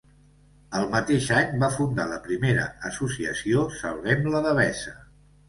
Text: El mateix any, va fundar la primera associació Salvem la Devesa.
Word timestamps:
El 0.77 0.85
mateix 0.93 1.27
any, 1.39 1.51
va 1.63 1.69
fundar 1.75 2.07
la 2.13 2.17
primera 2.23 2.65
associació 2.91 3.67
Salvem 3.83 4.27
la 4.35 4.43
Devesa. 4.49 4.99